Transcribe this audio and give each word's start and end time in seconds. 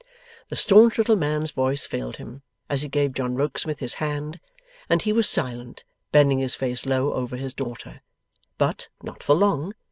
The 0.49 0.55
stanch 0.55 0.97
little 0.97 1.15
man's 1.15 1.51
voice 1.51 1.85
failed 1.85 2.17
him 2.17 2.41
as 2.71 2.81
he 2.81 2.89
gave 2.89 3.13
John 3.13 3.35
Rokesmith 3.35 3.81
his 3.81 3.93
hand, 4.01 4.39
and 4.89 4.99
he 4.99 5.13
was 5.13 5.29
silent, 5.29 5.83
bending 6.11 6.39
his 6.39 6.55
face 6.55 6.87
low 6.87 7.13
over 7.13 7.37
his 7.37 7.53
daughter. 7.53 8.01
But, 8.57 8.87
not 9.03 9.21
for 9.21 9.35
long. 9.35 9.73